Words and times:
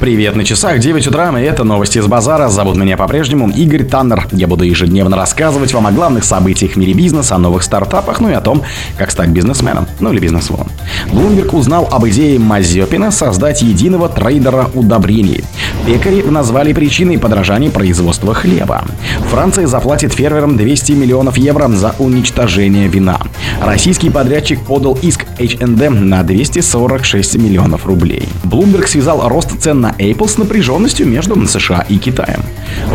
Привет 0.00 0.34
на 0.34 0.44
часах, 0.44 0.80
9 0.80 1.06
утра, 1.06 1.40
и 1.40 1.44
это 1.44 1.62
новости 1.62 1.98
из 1.98 2.06
базара. 2.06 2.48
Зовут 2.48 2.76
меня 2.76 2.96
по-прежнему 2.96 3.48
Игорь 3.48 3.84
Таннер. 3.84 4.26
Я 4.32 4.48
буду 4.48 4.64
ежедневно 4.64 5.16
рассказывать 5.16 5.72
вам 5.72 5.86
о 5.86 5.92
главных 5.92 6.24
событиях 6.24 6.72
в 6.72 6.76
мире 6.76 6.94
бизнеса, 6.94 7.36
о 7.36 7.38
новых 7.38 7.62
стартапах, 7.62 8.20
ну 8.20 8.28
и 8.28 8.32
о 8.32 8.40
том, 8.40 8.62
как 8.98 9.12
стать 9.12 9.28
бизнесменом, 9.28 9.86
ну 10.00 10.12
или 10.12 10.18
бизнесвомен. 10.18 10.66
Bloomberg 11.12 11.56
узнал 11.56 11.88
об 11.92 12.06
идее 12.08 12.40
Мазепина 12.40 13.12
создать 13.12 13.62
единого 13.62 14.08
трейдера 14.08 14.68
удобрений. 14.74 15.44
Пекари 15.86 16.22
назвали 16.22 16.72
причиной 16.72 17.18
подражания 17.18 17.70
производства 17.70 18.34
хлеба. 18.34 18.84
Франция 19.30 19.68
заплатит 19.68 20.12
фермерам 20.12 20.56
200 20.56 20.92
миллионов 20.92 21.36
евро 21.38 21.68
за 21.68 21.94
уничтожение 21.98 22.88
вина. 22.88 23.20
Российский 23.62 24.10
подрядчик 24.10 24.60
подал 24.60 24.98
иск 25.00 25.24
H&M 25.38 26.08
на 26.08 26.22
246 26.24 27.36
миллионов 27.36 27.86
рублей. 27.86 28.28
Bloomberg 28.42 28.86
связал 28.88 29.28
рост 29.28 29.50
цен 29.60 29.83
на 29.84 29.90
Apple 29.98 30.28
с 30.28 30.38
напряженностью 30.38 31.06
между 31.06 31.46
США 31.46 31.84
и 31.90 31.98
Китаем. 31.98 32.42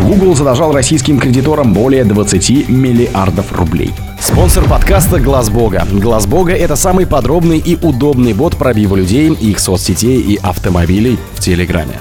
Google 0.02 0.36
задолжал 0.36 0.73
российским 0.73 1.20
кредиторам 1.20 1.72
более 1.72 2.04
20 2.04 2.68
миллиардов 2.68 3.54
рублей. 3.54 3.94
Спонсор 4.20 4.68
подкаста 4.68 5.20
Глаз 5.20 5.52
Бога. 5.52 5.88
Глаз 5.91 6.26
Бога 6.26 6.54
это 6.54 6.76
самый 6.76 7.05
подробный 7.05 7.60
и 7.60 7.77
удобный 7.80 8.34
бот 8.34 8.58
пробива 8.58 8.96
людей, 8.96 9.30
их 9.30 9.60
соцсетей 9.60 10.20
и 10.20 10.38
автомобилей 10.38 11.20
в 11.36 11.41
Телеграме. 11.41 11.99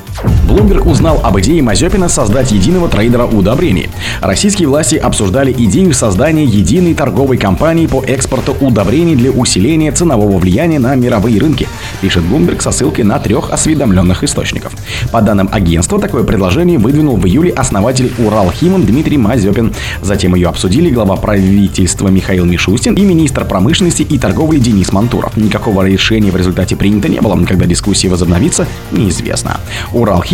Bloomberg 0.49 0.89
узнал 0.89 1.21
об 1.23 1.39
идее 1.39 1.63
Мазепина 1.63 2.09
создать 2.09 2.53
единого 2.53 2.89
трейдера 2.89 3.27
удобрений. 3.27 3.91
Российские 4.23 4.69
власти 4.69 4.95
обсуждали 4.95 5.53
идею 5.53 5.93
создания 5.93 6.45
единой 6.45 6.95
торговой 6.95 7.37
компании 7.37 7.87
по 7.87 8.03
экспорту 8.03 8.57
удобрений 8.59 9.15
для 9.15 9.31
усиления 9.31 9.93
ценового 9.93 10.39
влияния 10.39 10.79
на 10.79 10.95
мировые 10.95 11.39
рынки, 11.39 11.69
пишет 12.01 12.25
Bloomberg 12.25 12.63
со 12.63 12.71
ссылкой 12.71 13.05
на 13.05 13.19
трех 13.19 13.53
осведомленных 13.53 14.25
источников. 14.25 14.73
По 15.13 15.21
данным 15.21 15.51
агентства, 15.53 16.01
такое 16.01 16.25
предложение 16.25 16.79
выдвинул 16.79 17.17
в 17.17 17.27
июле 17.27 17.53
основатель 17.53 18.11
Уралхима 18.19 18.79
Дмитрий 18.79 19.19
Мазепин. 19.19 19.75
Затем 20.01 20.35
ее 20.35 20.49
обсудили 20.49 20.89
глава 20.89 21.17
правительства 21.17 22.09
Михаил 22.09 22.47
Мишустин 22.47 22.95
и 22.95 23.03
министр 23.03 23.45
промышленности 23.45 24.03
и 24.03 24.19
торговли 24.19 24.59
Денис 24.59 24.93
Мантуров. 24.93 25.37
Никакого 25.37 25.87
решения 25.87 26.31
в 26.31 26.37
результате 26.37 26.75
принято 26.75 27.09
не 27.09 27.21
было, 27.21 27.39
когда 27.45 27.67
дискуссия 27.67 28.09
возобновится, 28.09 28.67
неизвестно. 28.93 29.61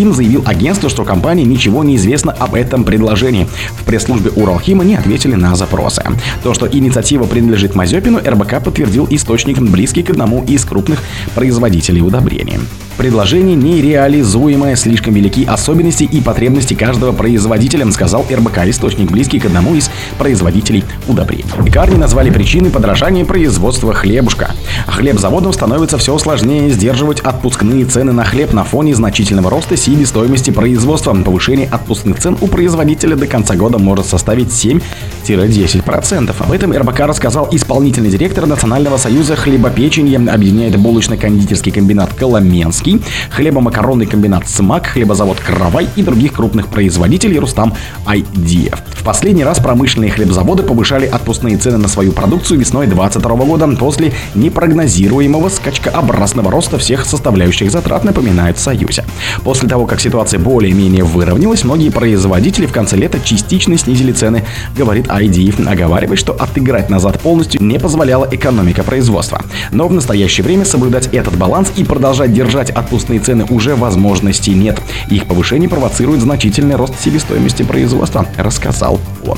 Уралхим 0.05 0.13
заявил 0.13 0.43
агентству, 0.45 0.91
что 0.91 1.05
компании 1.05 1.45
ничего 1.45 1.83
не 1.83 1.97
известно 1.97 2.33
об 2.33 2.55
этом 2.55 2.85
предложении. 2.85 3.49
В 3.79 3.85
пресс-службе 3.85 4.31
Уралхима 4.37 4.85
не 4.85 4.97
ответили 4.97 5.35
на 5.35 5.57
запросы. 5.57 6.03
То, 6.43 6.53
что 6.53 6.67
инициатива 6.67 7.25
принадлежит 7.25 7.75
Мазепину, 7.75 8.19
РБК 8.19 8.63
подтвердил 8.63 9.07
источник, 9.11 9.59
близкий 9.59 10.03
к 10.03 10.11
одному 10.11 10.45
из 10.45 10.65
крупных 10.67 11.01
производителей 11.35 12.03
удобрений. 12.03 12.61
Предложение 12.97 13.57
нереализуемое, 13.57 14.77
слишком 14.77 15.15
велики 15.15 15.45
особенности 15.45 16.05
и 16.05 16.21
потребности 16.21 16.75
каждого 16.75 17.11
производителя, 17.13 17.91
сказал 17.91 18.25
РБК, 18.31 18.59
источник 18.67 19.11
близкий 19.11 19.41
к 19.41 19.47
одному 19.47 19.75
из 19.75 19.91
производителей 20.17 20.85
удобрений. 21.09 21.45
Пекарни 21.65 21.97
назвали 21.97 22.31
причиной 22.31 22.71
подражания 22.71 23.25
производства 23.25 23.93
хлебушка. 23.93 24.53
Хлебзаводам 24.87 25.53
становится 25.53 25.99
все 25.99 26.17
сложнее 26.19 26.71
сдерживать 26.71 27.21
отпускные 27.21 27.85
цены 27.85 28.13
на 28.13 28.25
хлеб 28.25 28.53
на 28.53 28.63
фоне 28.63 28.95
значительного 28.95 29.51
роста 29.51 29.77
себестоимости 29.77 30.51
производства. 30.51 31.13
Повышение 31.15 31.69
отпускных 31.69 32.21
цен 32.21 32.37
у 32.41 32.47
производителя 32.47 33.17
до 33.17 33.27
конца 33.27 33.57
года 33.57 33.79
может 33.79 34.07
составить 34.07 34.49
7-10%. 34.49 36.35
Об 36.39 36.53
этом 36.53 36.73
РБК 36.73 37.01
рассказал 37.01 37.49
исполнительный 37.51 38.11
директор 38.11 38.47
Национального 38.47 38.99
союза 38.99 39.35
хлебопечения, 39.35 40.19
объединяет 40.33 40.77
булочно-кондитерский 40.77 41.73
комбинат 41.73 42.15
«Коломенск», 42.15 42.84
Кировский, 42.85 43.03
хлебомакаронный 43.31 44.07
комбинат 44.07 44.49
«Смак», 44.49 44.87
хлебозавод 44.87 45.41
«Каравай» 45.41 45.89
и 45.97 46.03
других 46.03 46.35
крупных 46.35 46.69
производителей 46.69 47.39
Рустам 47.39 47.75
Айдиев. 48.07 48.94
Последний 49.05 49.45
раз 49.45 49.59
промышленные 49.59 50.11
хлебзаводы 50.11 50.63
повышали 50.63 51.05
отпускные 51.05 51.59
цены 51.59 51.77
на 51.77 51.89
свою 51.89 52.13
продукцию 52.13 52.59
весной 52.59 52.87
2022 52.87 53.45
года 53.45 53.69
после 53.77 54.15
непрогнозируемого 54.35 55.51
скачкообразного 55.51 56.51
роста 56.51 56.79
всех 56.79 57.05
составляющих 57.05 57.71
затрат, 57.71 58.05
напоминает 58.05 58.57
в 58.57 58.63
Союзе. 58.63 59.05
После 59.43 59.69
того, 59.69 59.85
как 59.85 60.01
ситуация 60.01 60.41
более-менее 60.41 61.05
выровнялась, 61.05 61.65
многие 61.65 61.91
производители 61.91 62.65
в 62.65 62.73
конце 62.73 62.97
лета 62.97 63.21
частично 63.23 63.77
снизили 63.77 64.13
цены, 64.13 64.43
говорит 64.75 65.11
Айдиев, 65.11 65.61
оговаривая, 65.69 66.17
что 66.17 66.33
отыграть 66.33 66.89
назад 66.89 67.21
полностью 67.21 67.63
не 67.63 67.79
позволяла 67.79 68.27
экономика 68.31 68.85
производства. 68.85 69.43
Но 69.71 69.87
в 69.87 69.93
настоящее 69.93 70.45
время 70.45 70.65
соблюдать 70.65 71.09
этот 71.13 71.37
баланс 71.37 71.71
и 71.77 71.85
продолжать 71.85 72.33
держать 72.33 72.71
отпускные 72.71 73.21
цены 73.21 73.45
уже 73.51 73.77
возможности 73.77 74.51
нет. 74.51 74.81
Их 75.11 75.27
повышение 75.27 75.69
провоцирует 75.69 76.23
значительный 76.23 76.77
рост 76.77 76.99
себестоимости 76.99 77.65
производства, 77.65 78.27
рассказал 78.39 78.94
我 79.25 79.37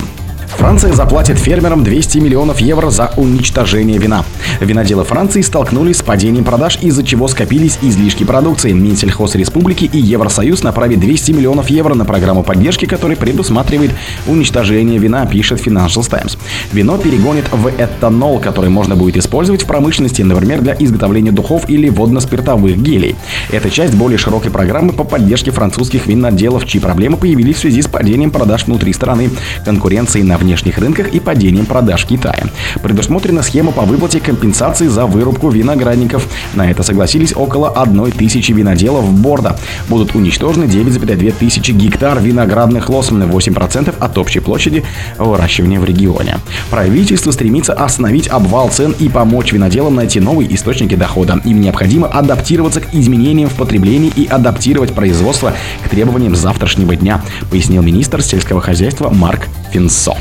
Франция 0.67 0.95
заплатит 0.95 1.39
фермерам 1.39 1.85
200 1.85 2.19
миллионов 2.19 2.59
евро 2.59 2.91
за 2.91 3.13
уничтожение 3.17 3.99
вина. 3.99 4.25
Виноделы 4.59 5.05
Франции 5.05 5.41
столкнулись 5.41 5.99
с 5.99 6.03
падением 6.03 6.43
продаж, 6.43 6.79
из-за 6.83 7.05
чего 7.05 7.29
скопились 7.29 7.79
излишки 7.83 8.25
продукции. 8.25 8.73
Минсельхоз 8.73 9.37
Республики 9.37 9.85
и 9.85 9.99
Евросоюз 9.99 10.65
направит 10.65 10.99
200 10.99 11.31
миллионов 11.31 11.71
евро 11.71 11.95
на 11.95 12.05
программу 12.05 12.43
поддержки, 12.43 12.85
которая 12.85 13.17
предусматривает 13.17 13.93
уничтожение 14.27 14.99
вина, 14.99 15.25
пишет 15.27 15.65
Financial 15.65 16.05
Times. 16.05 16.37
Вино 16.73 16.99
перегонит 16.99 17.45
в 17.53 17.69
этанол, 17.69 18.41
который 18.41 18.69
можно 18.69 18.97
будет 18.97 19.17
использовать 19.19 19.63
в 19.63 19.67
промышленности, 19.67 20.23
например, 20.23 20.63
для 20.63 20.75
изготовления 20.77 21.31
духов 21.31 21.71
или 21.71 21.89
водно-спиртовых 21.89 22.77
гелей. 22.77 23.15
Это 23.53 23.71
часть 23.71 23.95
более 23.95 24.19
широкой 24.19 24.51
программы 24.51 24.93
по 24.93 25.05
поддержке 25.05 25.53
французских 25.53 26.09
виноделов, 26.09 26.67
чьи 26.67 26.81
проблемы 26.81 27.19
появились 27.19 27.55
в 27.55 27.61
связи 27.61 27.83
с 27.83 27.87
падением 27.87 28.33
продаж 28.33 28.67
внутри 28.67 28.93
страны, 28.93 29.31
конкуренцией 29.65 30.25
на 30.25 30.37
внешних 30.57 30.79
рынках 30.79 31.09
и 31.09 31.21
падением 31.21 31.67
продаж 31.67 32.05
в 32.05 32.09
Китае. 32.09 32.45
Предусмотрена 32.83 33.43
схема 33.43 33.73
по 33.73 33.83
выплате 33.83 34.21
компенсации 34.21 34.87
за 34.87 35.05
вырубку 35.05 35.51
виноградников. 35.51 36.27
На 36.55 36.71
это 36.71 36.83
согласились 36.83 37.35
около 37.37 37.69
одной 37.69 38.11
тысячи 38.11 38.53
виноделов 38.53 39.05
борда. 39.13 39.59
Будут 39.89 40.15
уничтожены 40.15 40.65
9,2 40.65 41.35
тысячи 41.39 41.73
гектар 41.73 42.21
виноградных 42.21 42.89
лоз, 42.89 43.11
8% 43.11 43.95
от 43.99 44.19
общей 44.19 44.41
площади 44.41 44.83
выращивания 45.19 45.79
в 45.79 45.85
регионе. 45.85 46.39
Правительство 46.71 47.31
стремится 47.33 47.75
остановить 47.75 48.29
обвал 48.29 48.71
цен 48.71 48.95
и 48.99 49.11
помочь 49.11 49.53
виноделам 49.53 49.95
найти 49.95 50.21
новые 50.21 50.55
источники 50.55 50.95
дохода. 50.95 51.39
Им 51.45 51.61
необходимо 51.61 52.09
адаптироваться 52.09 52.81
к 52.81 52.95
изменениям 52.95 53.51
в 53.51 53.55
потреблении 53.55 54.11
и 54.17 54.27
адаптировать 54.27 54.95
производство 54.95 55.53
к 55.85 55.89
требованиям 55.91 56.35
завтрашнего 56.35 56.97
дня, 56.97 57.23
пояснил 57.51 57.83
министр 57.83 58.23
сельского 58.23 58.63
хозяйства 58.63 59.11
Марк 59.11 59.49
Финсо. 59.73 60.17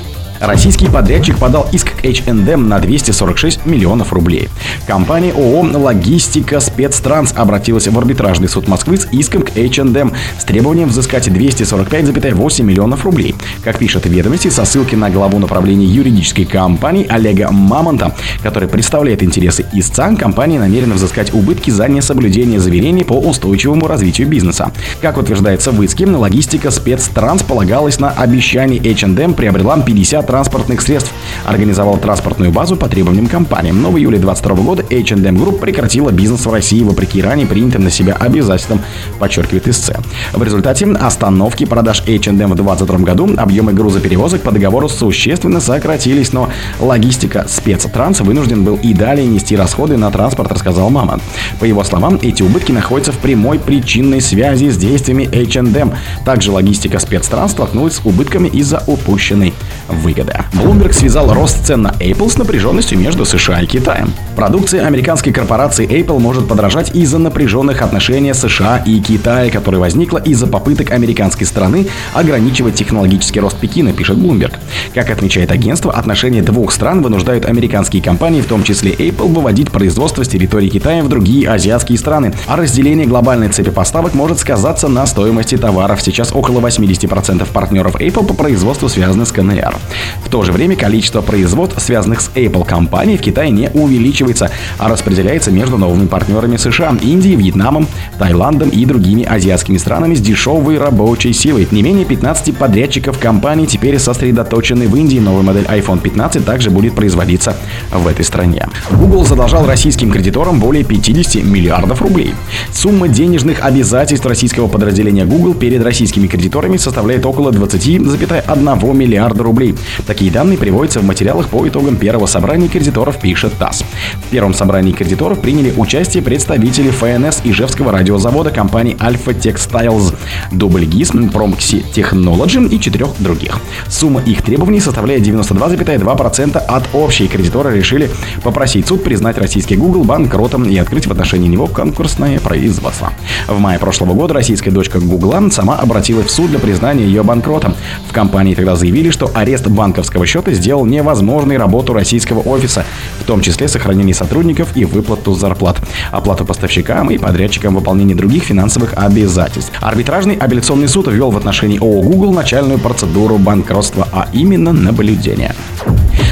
Российский 0.45 0.87
подрядчик 0.87 1.39
подал 1.39 1.67
иск 1.71 1.87
к 1.99 2.05
H&M 2.05 2.69
на 2.69 2.77
246 2.77 3.65
миллионов 3.65 4.13
рублей. 4.13 4.49
Компания 4.85 5.31
ООО 5.31 5.71
«Логистика 5.73 6.59
Спецтранс» 6.59 7.33
обратилась 7.35 7.87
в 7.87 7.97
арбитражный 7.97 8.47
суд 8.47 8.67
Москвы 8.67 8.97
с 8.97 9.07
иском 9.11 9.41
к 9.41 9.57
H&M 9.57 10.13
с 10.37 10.43
требованием 10.43 10.89
взыскать 10.89 11.27
245,8 11.29 12.61
миллионов 12.61 13.05
рублей. 13.05 13.33
Как 13.63 13.79
пишет 13.79 14.05
ведомости 14.05 14.49
со 14.49 14.65
ссылки 14.65 14.93
на 14.93 15.09
главу 15.09 15.39
направления 15.39 15.87
юридической 15.87 16.45
компании 16.45 17.07
Олега 17.09 17.49
Мамонта, 17.51 18.13
который 18.43 18.69
представляет 18.69 19.23
интересы 19.23 19.65
истца, 19.73 20.13
компания 20.15 20.59
намерена 20.59 20.93
взыскать 20.93 21.33
убытки 21.33 21.71
за 21.71 21.87
несоблюдение 21.87 22.59
заверений 22.59 23.03
по 23.03 23.13
устойчивому 23.13 23.87
развитию 23.87 24.27
бизнеса. 24.27 24.71
Как 25.01 25.17
утверждается 25.17 25.71
в 25.71 25.81
иске, 25.81 26.05
логистика 26.05 26.69
Спецтранс 26.69 27.41
полагалась 27.41 27.99
на 27.99 28.11
обещание 28.11 28.79
H&M 28.79 29.33
приобрела 29.33 29.79
50 29.79 30.34
транспортных 30.35 30.81
средств, 30.81 31.13
организовал 31.45 31.95
транспортную 31.95 32.51
базу 32.51 32.75
по 32.75 32.89
требованиям 32.89 33.27
компании. 33.27 33.71
Но 33.71 33.89
в 33.89 33.97
июле 33.97 34.19
2022 34.19 34.65
года 34.65 34.83
H&M 34.83 35.37
Group 35.37 35.59
прекратила 35.59 36.11
бизнес 36.11 36.45
в 36.45 36.51
России 36.51 36.83
вопреки 36.83 37.21
ранее 37.21 37.47
принятым 37.47 37.85
на 37.85 37.89
себя 37.89 38.15
обязательствам, 38.15 38.81
подчеркивает 39.17 39.69
ИСЦ. 39.69 39.91
В 40.33 40.43
результате 40.43 40.87
остановки 40.87 41.63
продаж 41.63 42.01
H&M 42.01 42.51
в 42.51 42.55
2022 42.55 42.97
году 42.97 43.29
объемы 43.37 43.71
грузоперевозок 43.71 44.41
по 44.41 44.51
договору 44.51 44.89
существенно 44.89 45.61
сократились, 45.61 46.33
но 46.33 46.49
логистика 46.81 47.45
спецтранс 47.47 48.19
вынужден 48.19 48.65
был 48.65 48.75
и 48.75 48.93
далее 48.93 49.25
нести 49.25 49.55
расходы 49.55 49.95
на 49.95 50.11
транспорт, 50.11 50.51
рассказал 50.51 50.89
Мамонт. 50.89 51.23
По 51.61 51.63
его 51.63 51.85
словам, 51.85 52.19
эти 52.21 52.43
убытки 52.43 52.73
находятся 52.73 53.13
в 53.13 53.19
прямой 53.19 53.57
причинной 53.57 54.19
связи 54.19 54.69
с 54.69 54.75
действиями 54.75 55.29
H&M. 55.31 55.93
Также 56.25 56.51
логистика 56.51 56.99
спецтранс 56.99 57.53
столкнулась 57.53 57.93
с 57.93 58.01
убытками 58.03 58.49
из-за 58.49 58.83
упущенной 58.85 59.53
выгоды 59.87 60.14
выгоды. 60.15 60.33
Bloomberg 60.53 60.93
связал 60.93 61.33
рост 61.33 61.65
цен 61.65 61.83
на 61.83 61.89
Apple 61.99 62.29
с 62.29 62.37
напряженностью 62.37 62.97
между 62.97 63.25
США 63.25 63.61
и 63.61 63.65
Китаем. 63.65 64.13
Продукция 64.35 64.85
американской 64.85 65.31
корпорации 65.31 65.87
Apple 65.87 66.19
может 66.19 66.47
подражать 66.47 66.95
из-за 66.95 67.17
напряженных 67.19 67.81
отношений 67.81 68.33
США 68.33 68.77
и 68.85 68.99
Китая, 68.99 69.49
которая 69.49 69.79
возникла 69.79 70.17
из-за 70.17 70.47
попыток 70.47 70.91
американской 70.91 71.45
страны 71.45 71.87
ограничивать 72.13 72.75
технологический 72.75 73.39
рост 73.39 73.57
Пекина, 73.57 73.93
пишет 73.93 74.17
Bloomberg. 74.17 74.53
Как 74.93 75.09
отмечает 75.09 75.51
агентство, 75.51 75.91
отношения 75.91 76.41
двух 76.41 76.71
стран 76.71 77.01
вынуждают 77.01 77.45
американские 77.45 78.01
компании, 78.01 78.41
в 78.41 78.47
том 78.47 78.63
числе 78.63 78.91
Apple, 78.91 79.33
выводить 79.33 79.71
производство 79.71 80.23
с 80.23 80.27
территории 80.27 80.69
Китая 80.69 81.03
в 81.03 81.09
другие 81.09 81.49
азиатские 81.49 81.97
страны, 81.97 82.33
а 82.47 82.55
разделение 82.55 83.05
глобальной 83.05 83.49
цепи 83.49 83.71
поставок 83.71 84.13
может 84.13 84.39
сказаться 84.39 84.87
на 84.87 85.05
стоимости 85.05 85.57
товаров. 85.57 86.01
Сейчас 86.01 86.31
около 86.33 86.59
80% 86.59 87.47
партнеров 87.51 87.95
Apple 87.95 88.25
по 88.25 88.33
производству 88.33 88.89
связаны 88.89 89.25
с 89.25 89.31
КНР. 89.31 89.75
В 90.23 90.29
то 90.29 90.43
же 90.43 90.51
время 90.51 90.75
количество 90.75 91.21
производств, 91.21 91.81
связанных 91.81 92.21
с 92.21 92.29
Apple 92.35 92.65
компанией 92.65 93.17
в 93.17 93.21
Китае 93.21 93.51
не 93.51 93.69
увеличивается, 93.69 94.51
а 94.77 94.89
распределяется 94.89 95.51
между 95.51 95.77
новыми 95.77 96.07
партнерами 96.07 96.57
США, 96.57 96.95
Индией, 97.01 97.35
Вьетнамом, 97.35 97.87
Таиландом 98.17 98.69
и 98.69 98.85
другими 98.85 99.23
азиатскими 99.23 99.77
странами 99.77 100.15
с 100.15 100.21
дешевой 100.21 100.77
рабочей 100.77 101.33
силой. 101.33 101.67
Не 101.71 101.81
менее 101.81 102.05
15 102.05 102.55
подрядчиков 102.55 103.19
компаний 103.19 103.67
теперь 103.67 103.99
сосредоточены 103.99 104.87
в 104.87 104.95
Индии. 104.95 105.19
Новая 105.19 105.43
модель 105.43 105.65
iPhone 105.65 105.99
15 105.99 106.45
также 106.45 106.69
будет 106.69 106.95
производиться 106.95 107.55
в 107.91 108.07
этой 108.07 108.25
стране. 108.25 108.67
Google 108.91 109.25
задолжал 109.25 109.65
российским 109.65 110.11
кредиторам 110.11 110.59
более 110.59 110.83
50 110.83 111.43
миллиардов 111.43 112.01
рублей. 112.01 112.33
Сумма 112.71 113.07
денежных 113.07 113.63
обязательств 113.63 114.25
российского 114.25 114.67
подразделения 114.67 115.25
Google 115.25 115.53
перед 115.53 115.83
российскими 115.83 116.27
кредиторами 116.27 116.77
составляет 116.77 117.25
около 117.25 117.51
20,1 117.51 118.93
миллиарда 118.93 119.43
рублей. 119.43 119.75
Такие 120.05 120.31
данные 120.31 120.57
приводятся 120.57 120.99
в 120.99 121.03
материалах 121.05 121.49
по 121.49 121.67
итогам 121.67 121.95
первого 121.95 122.25
собрания 122.25 122.67
кредиторов, 122.67 123.19
пишет 123.19 123.53
ТАСС. 123.57 123.83
В 124.27 124.29
первом 124.29 124.53
собрании 124.53 124.91
кредиторов 124.91 125.39
приняли 125.39 125.73
участие 125.75 126.23
представители 126.23 126.89
ФНС 126.91 127.41
Ижевского 127.43 127.91
радиозавода 127.91 128.51
компании 128.51 128.95
Alpha 128.97 129.37
Textiles, 129.37 130.15
Дубльгизм, 130.51 131.29
Proxy 131.29 131.83
Technology 131.93 132.67
и 132.69 132.79
четырех 132.79 133.09
других. 133.19 133.59
Сумма 133.87 134.21
их 134.21 134.41
требований 134.41 134.79
составляет 134.79 135.23
92,2% 135.23 136.57
от 136.57 136.83
общей. 136.93 137.27
Кредиторы 137.27 137.77
решили 137.77 138.09
попросить 138.43 138.87
суд 138.87 139.03
признать 139.03 139.37
российский 139.37 139.75
Google 139.75 140.03
банкротом 140.03 140.63
и 140.63 140.77
открыть 140.77 141.07
в 141.07 141.11
отношении 141.11 141.47
него 141.47 141.67
конкурсное 141.67 142.39
производство. 142.39 143.13
В 143.47 143.59
мае 143.59 143.79
прошлого 143.79 144.13
года 144.13 144.33
российская 144.33 144.71
дочка 144.71 144.99
Google 144.99 145.35
сама 145.51 145.75
обратилась 145.75 146.27
в 146.27 146.31
суд 146.31 146.49
для 146.49 146.59
признания 146.59 147.03
ее 147.03 147.23
банкротом. 147.23 147.75
В 148.07 148.13
компании 148.13 148.55
тогда 148.55 148.75
заявили, 148.75 149.09
что 149.09 149.29
арест 149.33 149.67
банковского 149.85 150.25
счета 150.25 150.51
сделал 150.51 150.83
невозможной 150.87 151.57
работу 151.57 151.93
российского 151.93 152.39
офиса, 152.39 152.83
в 153.19 153.23
том 153.23 153.41
числе 153.41 153.67
сохранение 153.67 154.15
сотрудников 154.15 154.75
и 154.75 154.83
выплату 154.83 155.35
зарплат, 155.35 155.79
оплату 156.11 156.43
поставщикам 156.43 157.11
и 157.11 157.19
подрядчикам 157.19 157.75
выполнение 157.75 158.15
других 158.15 158.45
финансовых 158.45 158.93
обязательств. 158.95 159.71
Арбитражный 159.81 160.37
апелляционный 160.37 160.87
суд 160.87 161.07
ввел 161.07 161.29
в 161.29 161.37
отношении 161.37 161.77
ООО 161.77 162.01
Google 162.01 162.33
начальную 162.33 162.79
процедуру 162.79 163.37
банкротства, 163.37 164.07
а 164.11 164.27
именно 164.33 164.73
наблюдение. 164.73 165.53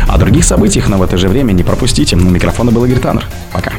О 0.10 0.18
других 0.18 0.46
событиях, 0.46 0.90
но 0.90 0.98
в 0.98 1.04
это 1.04 1.18
же 1.18 1.28
время 1.28 1.52
не 1.52 1.64
пропустите. 1.64 2.16
На 2.16 2.30
микрофона 2.30 2.72
был 2.72 2.86
Игорь 2.86 3.00
Таннер. 3.00 3.28
Пока. 3.52 3.74